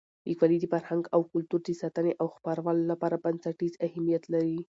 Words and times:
لیکوالی 0.27 0.57
د 0.61 0.65
فرهنګ 0.73 1.03
او 1.15 1.21
کلتور 1.31 1.61
د 1.65 1.69
ساتنې 1.81 2.13
او 2.21 2.27
خپرولو 2.35 2.83
لپاره 2.91 3.21
بنسټیز 3.25 3.73
اهمیت 3.87 4.23
لري. 4.33 4.57